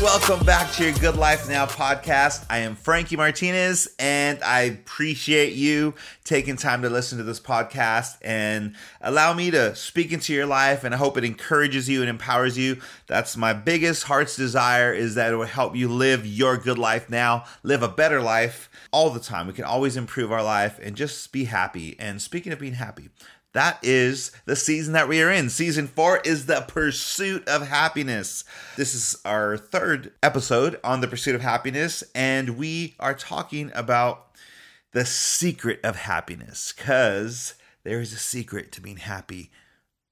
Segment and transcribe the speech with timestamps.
[0.00, 2.46] welcome back to your Good Life Now podcast.
[2.48, 5.94] I am Frankie Martinez, and I appreciate you
[6.24, 10.84] taking time to listen to this podcast and allow me to speak into your life.
[10.84, 12.80] And I hope it encourages you and empowers you.
[13.08, 17.10] That's my biggest heart's desire is that it will help you live your good life
[17.10, 19.48] now, live a better life all the time.
[19.48, 21.96] We can always improve our life and just be happy.
[21.98, 23.10] And speaking of being happy,
[23.52, 25.50] that is the season that we are in.
[25.50, 28.44] Season four is the pursuit of happiness.
[28.76, 34.28] This is our third episode on the pursuit of happiness, and we are talking about
[34.92, 39.50] the secret of happiness because there is a secret to being happy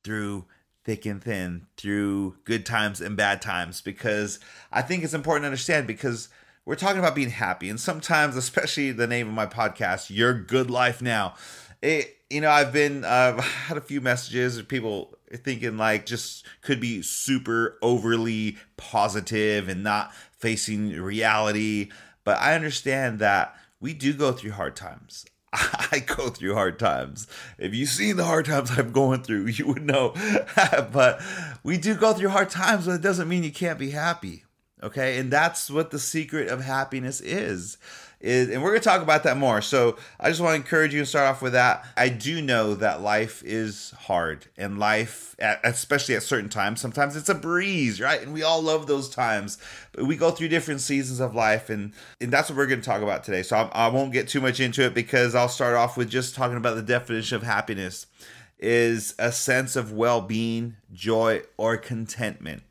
[0.02, 0.46] through
[0.84, 3.80] thick and thin, through good times and bad times.
[3.80, 4.40] Because
[4.72, 6.28] I think it's important to understand because
[6.64, 10.70] we're talking about being happy, and sometimes, especially the name of my podcast, Your Good
[10.70, 11.34] Life Now
[11.82, 16.44] it you know i've been uh, had a few messages of people thinking like just
[16.62, 21.90] could be super overly positive and not facing reality
[22.24, 27.26] but i understand that we do go through hard times I go through hard times.
[27.56, 30.14] If you've seen the hard times I'm going through, you would know.
[30.92, 31.22] but
[31.62, 34.44] we do go through hard times, but it doesn't mean you can't be happy.
[34.82, 35.18] Okay.
[35.18, 37.78] And that's what the secret of happiness is
[38.20, 39.62] is, and we're going to talk about that more.
[39.62, 41.86] So I just want to encourage you to start off with that.
[41.96, 47.28] I do know that life is hard, and life, especially at certain times, sometimes it's
[47.28, 48.20] a breeze, right?
[48.20, 49.58] And we all love those times.
[49.92, 52.86] But we go through different seasons of life, and and that's what we're going to
[52.86, 53.42] talk about today.
[53.42, 56.34] So I, I won't get too much into it because I'll start off with just
[56.34, 58.06] talking about the definition of happiness
[58.58, 62.64] is a sense of well-being, joy, or contentment.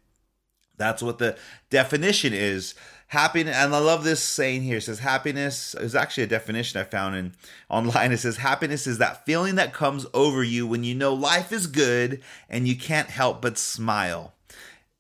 [0.76, 1.38] That's what the
[1.70, 2.76] definition is
[3.08, 4.78] happiness and i love this saying here.
[4.78, 7.34] It says happiness is actually a definition i found in
[7.70, 8.12] online.
[8.12, 11.68] It says happiness is that feeling that comes over you when you know life is
[11.68, 14.34] good and you can't help but smile.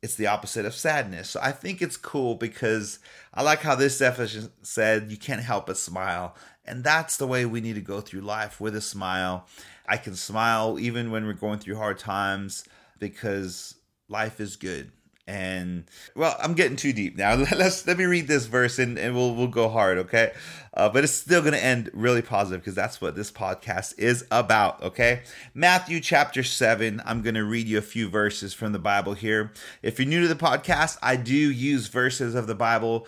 [0.01, 1.29] It's the opposite of sadness.
[1.29, 2.99] So i think it's cool because
[3.33, 6.35] i like how this definition said you can't help but smile.
[6.63, 9.47] And that's the way we need to go through life with a smile.
[9.87, 12.65] I can smile even when we're going through hard times
[12.99, 13.75] because
[14.09, 14.91] life is good
[15.27, 15.83] and
[16.15, 17.35] well i'm getting too deep now.
[17.55, 20.31] Let's let me read this verse and, and we'll we'll go hard okay?
[20.73, 24.25] Uh, but it's still going to end really positive because that's what this podcast is
[24.31, 25.23] about okay?
[25.53, 29.51] Matthew chapter 7 i'm going to read you a few verses from the bible here.
[29.81, 33.05] If you're new to the podcast i do use verses of the bible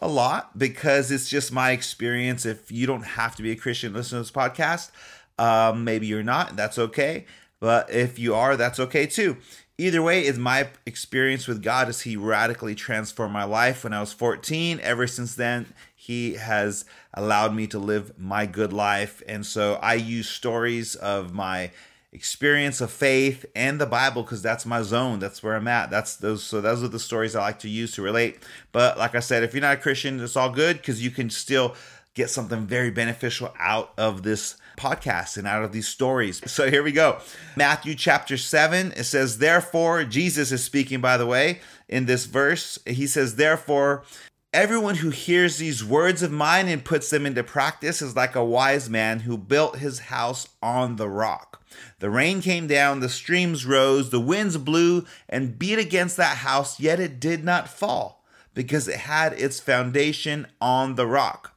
[0.00, 2.46] a lot because it's just my experience.
[2.46, 4.90] If you don't have to be a christian listen to this podcast
[5.38, 7.24] um, maybe you're not that's okay
[7.60, 9.36] but if you are that's okay too
[9.80, 14.00] Either way, is my experience with God as He radically transformed my life when I
[14.00, 14.80] was 14.
[14.82, 19.22] Ever since then, He has allowed me to live my good life.
[19.28, 21.70] And so I use stories of my
[22.12, 25.20] experience of faith and the Bible because that's my zone.
[25.20, 25.90] That's where I'm at.
[25.90, 26.42] That's those.
[26.42, 28.42] So those are the stories I like to use to relate.
[28.72, 31.30] But like I said, if you're not a Christian, it's all good because you can
[31.30, 31.76] still
[32.14, 36.40] get something very beneficial out of this podcast and out of these stories.
[36.50, 37.18] So here we go.
[37.56, 42.78] Matthew chapter 7, it says, Therefore, Jesus is speaking, by the way, in this verse.
[42.86, 44.04] He says, Therefore,
[44.54, 48.44] everyone who hears these words of mine and puts them into practice is like a
[48.44, 51.62] wise man who built his house on the rock.
[51.98, 56.80] The rain came down, the streams rose, the winds blew and beat against that house,
[56.80, 58.24] yet it did not fall
[58.54, 61.54] because it had its foundation on the rock.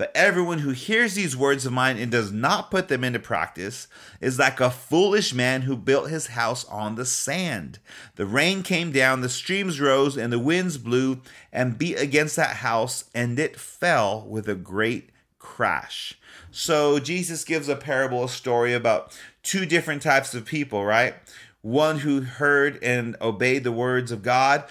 [0.00, 3.86] But everyone who hears these words of mine and does not put them into practice
[4.18, 7.80] is like a foolish man who built his house on the sand.
[8.16, 11.20] The rain came down, the streams rose, and the winds blew
[11.52, 16.18] and beat against that house, and it fell with a great crash.
[16.50, 21.14] So Jesus gives a parable, a story about two different types of people, right?
[21.60, 24.64] One who heard and obeyed the words of God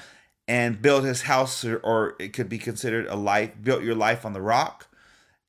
[0.47, 4.34] and built his house, or it could be considered a life, built your life on
[4.34, 4.88] the rock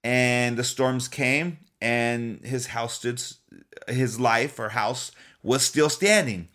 [0.02, 3.22] and the storms came and his house stood
[3.88, 6.48] his life or house was still standing.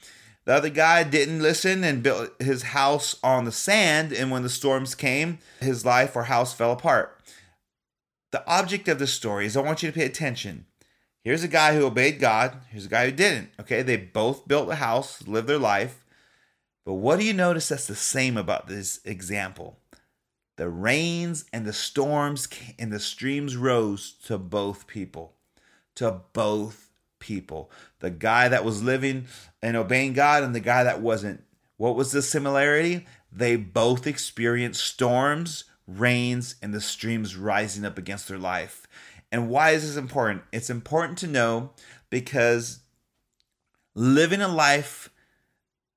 [0.46, 4.50] The other guy didn't listen and built his house on the sand and when the
[4.50, 7.20] storms came his life or house fell apart.
[8.32, 10.66] The object of the story is i want you to pay attention.
[11.24, 12.58] Here's a guy who obeyed god.
[12.70, 13.82] Here's a guy who didn't okay?
[13.82, 16.04] They both built a house lived their life.
[16.86, 19.80] But what do you notice that's the same about this example
[20.58, 22.48] the rains and the storms
[22.80, 25.34] and the streams rose to both people.
[25.96, 27.72] To both people.
[28.00, 29.26] The guy that was living
[29.62, 31.44] and obeying God and the guy that wasn't.
[31.78, 33.06] What was the similarity?
[33.32, 38.88] They both experienced storms, rains, and the streams rising up against their life.
[39.32, 40.44] And why is this important?
[40.54, 41.72] It's important to know
[42.10, 42.80] because
[43.94, 45.10] living a life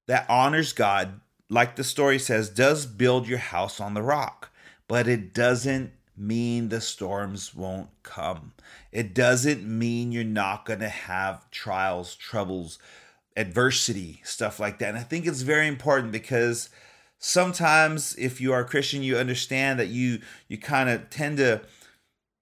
[0.09, 4.51] that honors God like the story says, does build your house on the rock,
[4.87, 8.53] but it doesn't mean the storms won't come.
[8.93, 12.79] It doesn't mean you're not going to have trials, troubles,
[13.37, 14.91] adversity, stuff like that.
[14.91, 16.69] And I think it's very important because
[17.19, 21.63] sometimes if you are a Christian, you understand that you you kind of tend to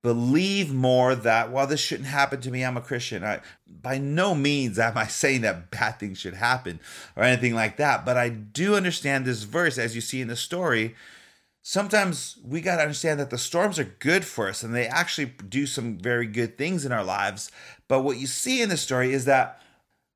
[0.07, 2.65] believe more that well this shouldn't happen to me.
[2.65, 3.25] I'm a christian.
[3.25, 6.79] I, by no means am i saying that bad things should happen
[7.17, 10.37] or anything like that but i do understand this verse as you see in the
[10.37, 10.95] story.
[11.61, 15.33] Sometimes we got to understand that the storms are good for us and they actually
[15.49, 17.51] do some very good things in our lives
[17.89, 19.61] but what you see in the story is that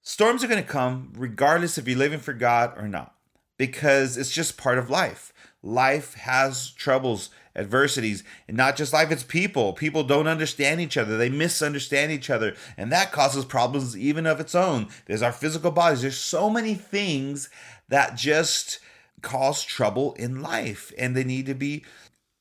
[0.03, 3.17] storms are going to come regardless if you're living for god or not
[3.59, 5.33] because it's just part of life.
[5.63, 9.73] Life has troubles adversities and not just life it's people.
[9.73, 11.17] People don't understand each other.
[11.17, 14.89] They misunderstand each other and that causes problems even of its own.
[15.07, 16.03] There's our physical bodies.
[16.03, 17.49] There's so many things
[17.89, 18.79] that just
[19.23, 21.85] cause trouble in life and they need to be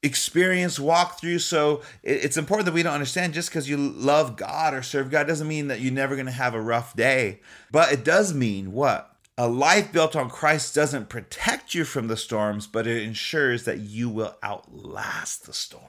[0.01, 1.39] experienced walk through.
[1.39, 5.27] So it's important that we don't understand just because you love god or serve god
[5.27, 7.41] doesn't mean that you're never going to have a rough day.
[7.71, 12.17] But it does mean what a life built on Christ doesn't protect you from the
[12.17, 15.85] storms, but it ensures that you will outlast the storm.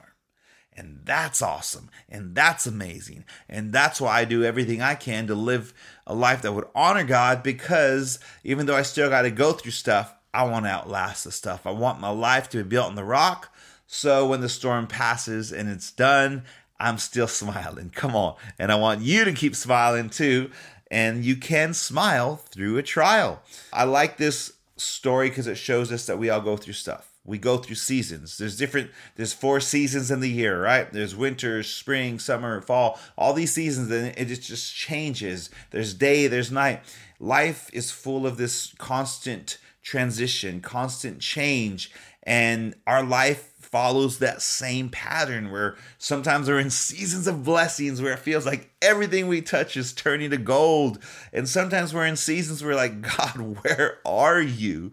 [0.73, 1.89] And that's awesome.
[2.07, 3.25] And that's amazing.
[3.49, 5.73] And that's why I do everything I can to live
[6.07, 9.71] a life that would honor God because even though I still got to go through
[9.71, 11.67] stuff, I want to outlast the stuff.
[11.67, 13.53] I want my life to be built on the rock.
[13.85, 16.43] So when the storm passes and it's done,
[16.79, 17.89] I'm still smiling.
[17.89, 18.37] Come on.
[18.57, 20.51] And I want you to keep smiling too
[20.91, 23.41] and you can smile through a trial.
[23.71, 27.07] I like this story because it shows us that we all go through stuff.
[27.23, 28.37] We go through seasons.
[28.37, 30.91] There's different there's four seasons in the year, right?
[30.91, 35.49] There's winter, spring, summer, fall, all these seasons and it just changes.
[35.69, 36.81] There's day, there's night.
[37.19, 41.91] Life is full of this constant transition, constant change,
[42.23, 48.13] and our life follows that same pattern where sometimes we're in seasons of blessings where
[48.13, 50.99] it feels like everything we touch is turning to gold.
[51.31, 54.91] And sometimes we're in seasons where, like, God, where are you?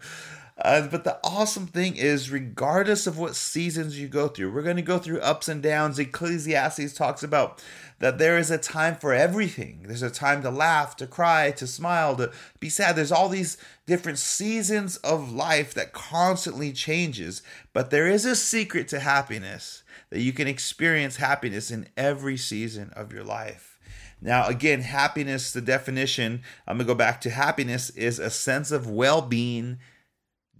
[0.60, 4.76] Uh, but the awesome thing is, regardless of what seasons you go through, we're going
[4.76, 6.00] to go through ups and downs.
[6.00, 7.62] Ecclesiastes talks about
[8.00, 9.84] that there is a time for everything.
[9.86, 12.96] There's a time to laugh, to cry, to smile, to be sad.
[12.96, 13.56] There's all these
[13.86, 17.40] different seasons of life that constantly changes,
[17.72, 22.90] but there is a secret to happiness that you can experience happiness in every season
[22.96, 23.78] of your life.
[24.20, 28.72] Now, again, happiness, the definition, I'm going to go back to happiness is a sense
[28.72, 29.78] of well being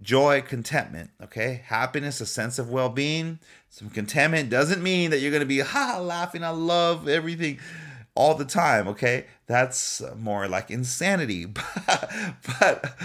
[0.01, 1.11] joy, contentment.
[1.23, 5.45] Okay, happiness, a sense of well being, some contentment doesn't mean that you're going to
[5.45, 6.43] be ha laughing.
[6.43, 7.59] I love everything
[8.15, 8.87] all the time.
[8.87, 11.45] Okay, that's more like insanity.
[12.59, 12.97] but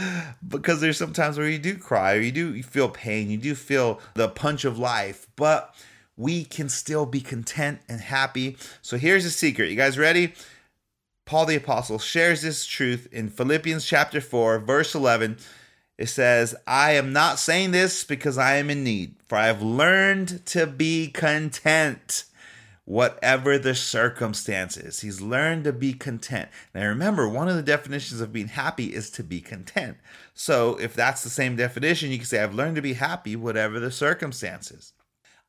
[0.46, 4.00] because there's sometimes where you do cry or you do feel pain, you do feel
[4.14, 5.74] the punch of life, but
[6.16, 8.56] we can still be content and happy.
[8.82, 9.70] So here's the secret.
[9.70, 10.34] You guys ready?
[11.26, 15.38] Paul the Apostle shares this truth in Philippians chapter 4, verse 11
[15.96, 19.62] it says, I am not saying this because I am in need, for I have
[19.62, 22.24] learned to be content,
[22.84, 25.00] whatever the circumstances.
[25.00, 26.48] He's learned to be content.
[26.74, 29.96] Now, remember, one of the definitions of being happy is to be content.
[30.34, 33.78] So, if that's the same definition, you can say, I've learned to be happy, whatever
[33.78, 34.92] the circumstances.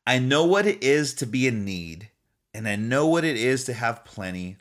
[0.06, 2.10] I know what it is to be in need,
[2.54, 4.58] and I know what it is to have plenty.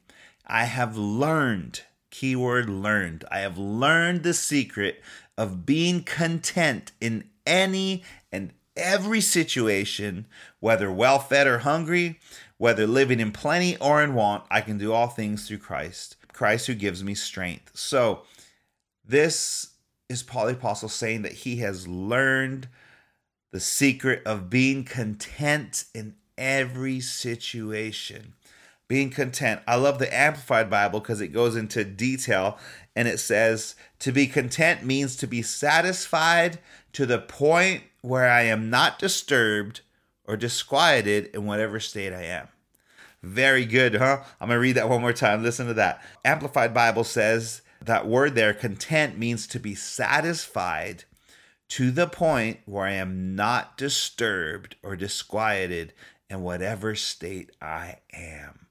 [0.48, 5.04] I have learned, keyword learned, I have learned the secret
[5.38, 10.26] of being content in any and every situation,
[10.60, 12.20] whether well fed or hungry,
[12.58, 16.68] whether living in plenty or in want, I can do all things through Christ, Christ
[16.68, 17.72] who gives me strength.
[17.74, 18.24] So,
[19.08, 19.74] this
[20.10, 22.68] is Paul the Apostle saying that he has learned
[23.52, 28.34] the secret of being content in every situation.
[28.88, 29.62] Being content.
[29.68, 32.60] I love the Amplified Bible because it goes into detail
[32.96, 36.60] and it says, To be content means to be satisfied
[36.94, 39.82] to the point where I am not disturbed
[40.26, 42.48] or disquieted in whatever state I am.
[43.24, 44.22] Very good, huh?
[44.40, 45.42] I'm going to read that one more time.
[45.42, 46.04] Listen to that.
[46.24, 51.06] Amplified Bible says that word there, content, means to be satisfied
[51.70, 55.94] to the point where I am not disturbed or disquieted
[56.30, 58.65] in whatever state I am.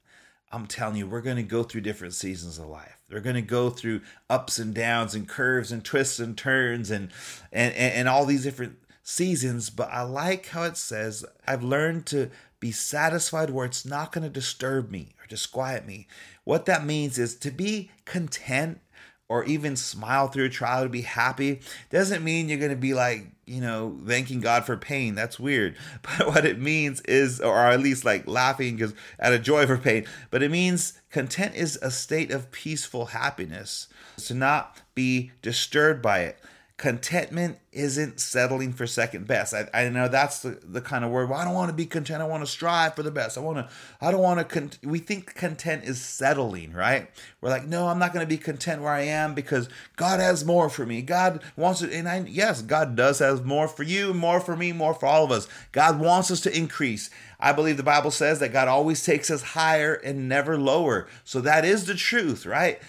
[0.55, 2.97] I'm telling you, we're going to go through different seasons of life.
[3.09, 7.11] They're going to go through ups and downs and curves and twists and turns and,
[7.51, 9.69] and, and, all these different seasons.
[9.69, 12.31] But I like how it says, I've learned to
[12.61, 16.07] be satisfied where it's not going to disturb me or disquiet me.
[16.45, 18.79] What that means is to be content
[19.27, 22.93] or even smile through a trial to be happy doesn't mean you're going to be
[22.93, 25.15] like, you know, thanking God for pain.
[25.15, 25.75] That's weird.
[26.01, 29.77] But what it means is, or at least like laughing because at a joy for
[29.77, 33.87] pain, but it means content is a state of peaceful happiness.
[34.27, 36.39] To not be disturbed by it
[36.77, 39.53] contentment isn't settling for second best.
[39.53, 41.29] I, I know that's the, the kind of word.
[41.29, 42.21] Well, I don't want to be content.
[42.21, 43.37] I want to strive for the best.
[43.37, 43.69] I want to,
[44.01, 47.09] I don't want to, con- we think content is settling, right?
[47.39, 50.43] We're like, no, I'm not going to be content where I am because God has
[50.43, 51.01] more for me.
[51.01, 51.93] God wants it.
[51.93, 55.23] And I, yes, God does have more for you, more for me, more for all
[55.23, 55.47] of us.
[55.71, 57.09] God wants us to increase.
[57.39, 61.07] I believe the Bible says that God always takes us higher and never lower.
[61.23, 62.81] So that is the truth, right?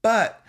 [0.00, 0.42] But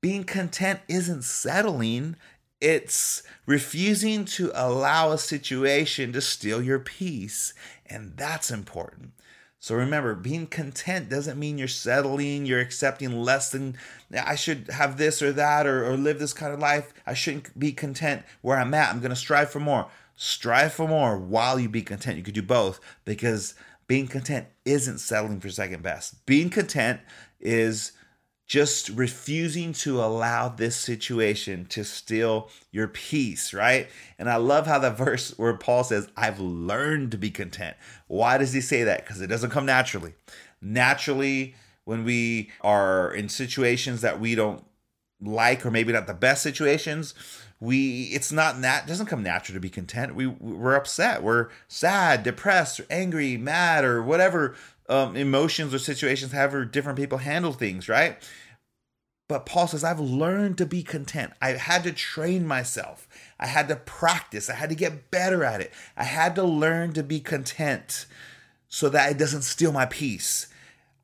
[0.00, 2.16] being content isn't settling
[2.62, 7.52] it's refusing to allow a situation to steal your peace.
[7.86, 9.10] And that's important.
[9.58, 13.76] So remember, being content doesn't mean you're settling, you're accepting less than
[14.12, 16.92] I should have this or that or, or live this kind of life.
[17.06, 18.90] I shouldn't be content where I'm at.
[18.90, 19.88] I'm going to strive for more.
[20.16, 22.16] Strive for more while you be content.
[22.16, 23.54] You could do both because
[23.86, 26.24] being content isn't settling for second best.
[26.26, 27.00] Being content
[27.40, 27.92] is
[28.52, 33.88] just refusing to allow this situation to steal your peace, right?
[34.18, 37.78] And I love how the verse where Paul says, I've learned to be content.
[38.08, 39.06] Why does he say that?
[39.06, 40.12] Because it doesn't come naturally.
[40.60, 41.54] Naturally,
[41.84, 44.62] when we are in situations that we don't
[45.18, 47.14] like, or maybe not the best situations,
[47.58, 50.14] we it's not that doesn't come natural to be content.
[50.14, 54.56] We we're upset, we're sad, depressed, or angry, mad, or whatever
[54.90, 58.18] um, emotions or situations, however different people handle things, right?
[59.28, 61.32] But Paul says, I've learned to be content.
[61.40, 63.08] I had to train myself.
[63.38, 64.50] I had to practice.
[64.50, 65.72] I had to get better at it.
[65.96, 68.06] I had to learn to be content
[68.68, 70.48] so that it doesn't steal my peace.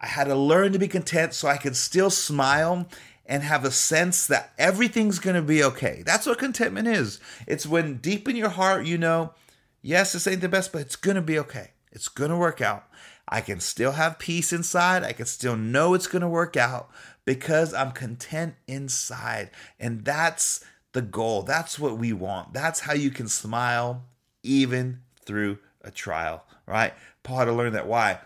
[0.01, 2.87] I had to learn to be content so I could still smile
[3.27, 6.03] and have a sense that everything's going to be okay.
[6.05, 7.21] That's what contentment is.
[7.47, 9.35] It's when deep in your heart you know,
[9.83, 11.73] yes, this ain't the best, but it's going to be okay.
[11.93, 12.85] It's going to work out.
[13.29, 15.05] I can still have peace inside.
[15.05, 16.91] I can still know it's going to work out
[17.29, 19.51] because I'm content inside.
[19.79, 21.43] And that's the goal.
[21.43, 22.55] That's what we want.
[22.55, 24.05] That's how you can smile
[24.43, 26.95] even through a trial, right?
[27.25, 27.87] Paul had to learn that.
[27.87, 28.21] Why?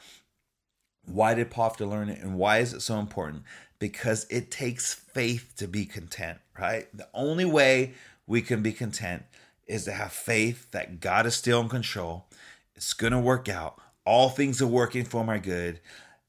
[1.04, 2.20] Why did Paul have to learn it?
[2.20, 3.42] And why is it so important?
[3.80, 6.86] Because it takes faith to be content, right?
[6.96, 7.94] The only way
[8.28, 9.24] we can be content
[9.66, 12.26] is to have faith that God is still in control.
[12.76, 13.80] It's going to work out.
[14.04, 15.80] All things are working for my good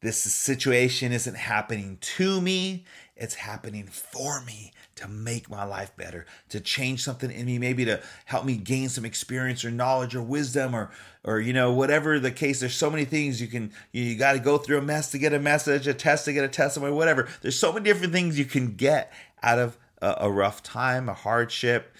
[0.04, 2.84] this situation isn't happening to me,
[3.16, 7.86] it's happening for me to make my life better, to change something in me, maybe
[7.86, 10.92] to help me gain some experience or knowledge or wisdom or
[11.24, 14.34] or you know whatever the case there's so many things you can you, you got
[14.34, 16.92] to go through a mess to get a message a test to get a testimony
[16.92, 17.30] whatever.
[17.42, 21.14] There's so many different things you can get out of a, a rough time a
[21.14, 21.96] hardship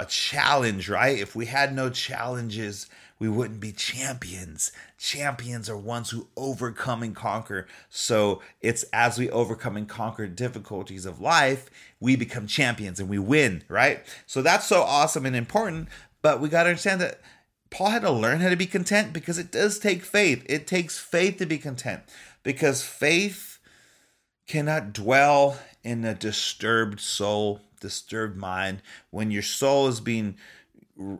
[0.00, 4.70] a challenge right if we had no challenges we wouldn't be champions.
[4.96, 7.66] Champions are ones who overcome and conquer.
[7.88, 11.68] So it's as we overcome and conquer difficulties of life,
[12.00, 14.04] we become champions and we win, right?
[14.26, 15.88] So that's so awesome and important.
[16.22, 17.20] But we got to understand that
[17.70, 20.44] Paul had to learn how to be content because it does take faith.
[20.48, 22.02] It takes faith to be content
[22.42, 23.58] because faith
[24.46, 28.82] cannot dwell in a disturbed soul, disturbed mind.
[29.10, 30.36] When your soul is being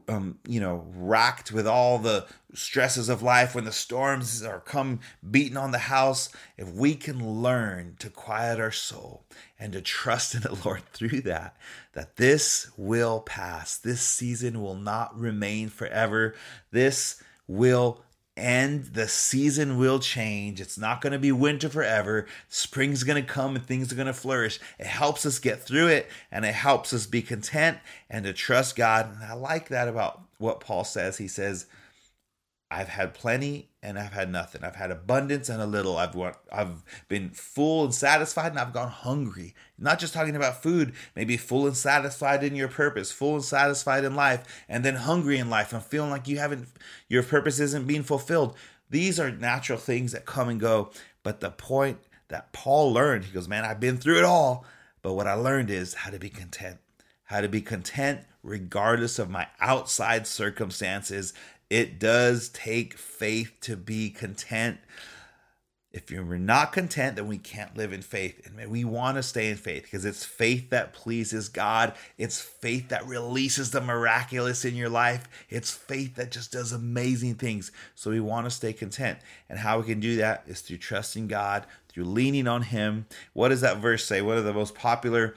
[0.08, 5.00] um, you know, racked with all the stresses of life, when the storms are come
[5.28, 9.22] beating on the house, if we can learn to quiet our soul
[9.58, 11.56] and to trust in the Lord through that,
[11.92, 13.76] that this will pass.
[13.76, 16.34] This season will not remain forever.
[16.72, 18.02] This will
[18.38, 20.60] and the season will change.
[20.60, 22.26] It's not going to be winter forever.
[22.48, 24.60] Spring's going to come and things are going to flourish.
[24.78, 27.78] It helps us get through it and it helps us be content
[28.08, 29.12] and to trust God.
[29.12, 31.18] And I like that about what Paul says.
[31.18, 31.66] He says,
[32.70, 34.62] I've had plenty and I've had nothing.
[34.62, 35.96] I've had abundance and a little.
[35.96, 36.14] I've
[36.52, 39.54] I've been full and satisfied and I've gone hungry.
[39.78, 44.04] Not just talking about food, maybe full and satisfied in your purpose, full and satisfied
[44.04, 46.68] in life, and then hungry in life and feeling like you haven't
[47.08, 48.54] your purpose isn't being fulfilled.
[48.90, 50.90] These are natural things that come and go.
[51.22, 51.98] But the point
[52.28, 54.66] that Paul learned, he goes, Man, I've been through it all.
[55.00, 56.78] But what I learned is how to be content.
[57.24, 61.34] How to be content regardless of my outside circumstances
[61.70, 64.78] it does take faith to be content.
[65.90, 68.46] if you're not content, then we can't live in faith.
[68.46, 71.94] And we want to stay in faith because it's faith that pleases God.
[72.18, 75.28] It's faith that releases the miraculous in your life.
[75.48, 77.72] It's faith that just does amazing things.
[77.94, 79.18] So we want to stay content.
[79.48, 83.06] And how we can do that is through trusting God, through leaning on Him.
[83.32, 84.20] What does that verse say?
[84.20, 85.34] One of the most popular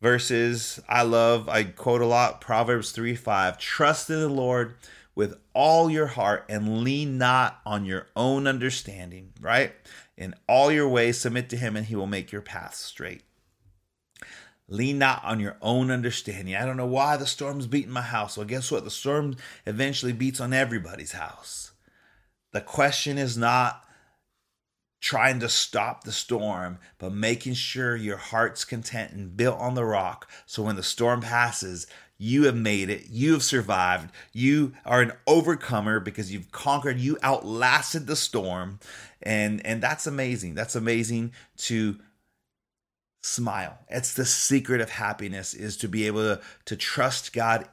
[0.00, 3.58] verses I love, I quote a lot Proverbs 3 5.
[3.58, 4.76] Trust in the Lord
[5.14, 9.72] with all your heart and lean not on your own understanding, right?
[10.16, 13.22] In all your ways, submit to him and he will make your path straight.
[14.66, 16.56] Lean not on your own understanding.
[16.56, 18.36] I don't know why the storm's beating my house.
[18.36, 18.84] Well, guess what?
[18.84, 21.72] The storm eventually beats on everybody's house.
[22.52, 23.84] The question is not
[25.00, 29.84] trying to stop the storm, but making sure your heart's content and built on the
[29.84, 30.30] rock.
[30.46, 31.86] So when the storm passes,
[32.18, 33.06] you have made it.
[33.10, 34.10] You have survived.
[34.32, 36.98] You are an overcomer because you've conquered.
[36.98, 38.78] You outlasted the storm.
[39.22, 40.54] And, and that's amazing.
[40.54, 41.98] That's amazing to
[43.22, 43.78] smile.
[43.88, 47.68] It's the secret of happiness is to be able to, to trust God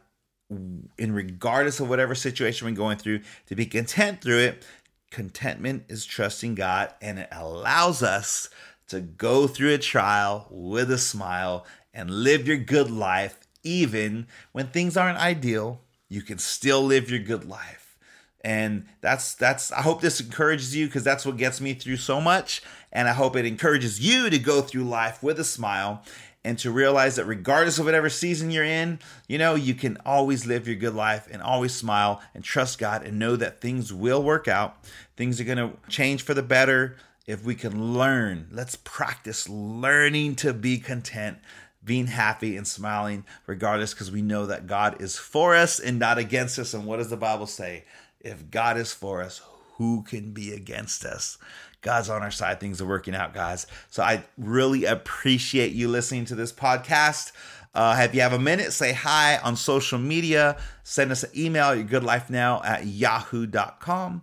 [0.49, 4.65] in regardless of whatever situation we're going through, to be content through it.
[5.11, 8.49] Contentment is trusting God and it allows us
[8.87, 14.67] to go through a trial with a smile and live your good life even when
[14.67, 17.97] things aren't ideal, you can still live your good life.
[18.43, 22.19] And that's that's I hope this encourages you because that's what gets me through so
[22.19, 26.03] much and I hope it encourages you to go through life with a smile
[26.43, 30.45] and to realize that regardless of whatever season you're in, you know, you can always
[30.45, 34.23] live your good life and always smile and trust God and know that things will
[34.23, 34.75] work out.
[35.15, 38.47] Things are going to change for the better if we can learn.
[38.51, 41.37] Let's practice learning to be content
[41.83, 46.17] being happy and smiling regardless because we know that God is for us and not
[46.17, 46.73] against us.
[46.73, 47.85] And what does the Bible say?
[48.19, 49.41] If God is for us,
[49.77, 51.37] who can be against us?
[51.81, 52.59] God's on our side.
[52.59, 53.65] Things are working out, guys.
[53.89, 57.31] So I really appreciate you listening to this podcast.
[57.73, 60.57] Uh, if you have a minute, say hi on social media.
[60.83, 64.21] Send us an email, your good life now at yahoo.com.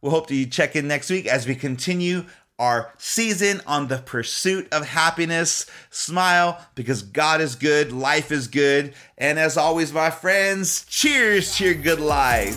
[0.00, 2.26] We'll hope to you check in next week as we continue
[2.58, 5.66] our season on the pursuit of happiness.
[5.90, 8.94] Smile because God is good, life is good.
[9.16, 12.56] And as always, my friends, cheers to your good life.